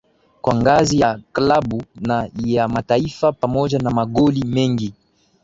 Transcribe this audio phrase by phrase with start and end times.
[0.41, 4.93] Kwa ngazi ya klabu na ya mataifa pamoja na magoli mengi